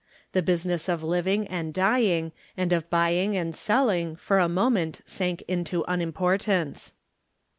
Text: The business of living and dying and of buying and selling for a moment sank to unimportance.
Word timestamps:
The 0.31 0.41
business 0.41 0.89
of 0.89 1.03
living 1.03 1.45
and 1.45 1.75
dying 1.75 2.31
and 2.57 2.73
of 2.73 2.89
buying 2.89 3.37
and 3.37 3.55
selling 3.55 4.15
for 4.15 4.39
a 4.39 4.49
moment 4.49 5.01
sank 5.05 5.43
to 5.65 5.85
unimportance. 5.87 6.93